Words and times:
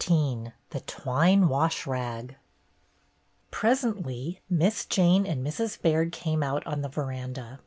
"XV 0.01 0.51
THE 0.71 0.81
TWINE 0.87 1.47
WASH 1.47 1.85
RAG 1.85 2.35
P 3.51 3.67
RESENTLY 3.67 4.39
Miss 4.49 4.85
Jane 4.87 5.27
and 5.27 5.45
Mrs. 5.45 5.79
Baird 5.79 6.11
came 6.11 6.41
out 6.41 6.65
on 6.65 6.81
the 6.81 6.89
veranda. 6.89 7.59